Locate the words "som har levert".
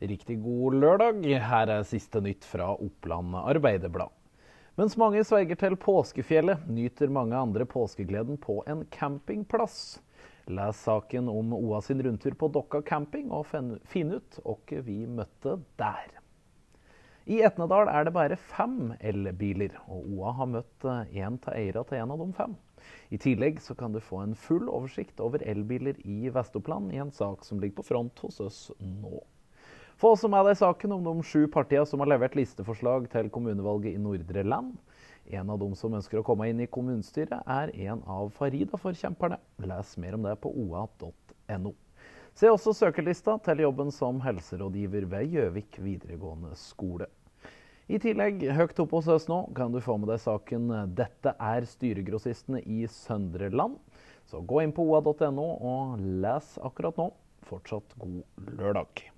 31.84-32.32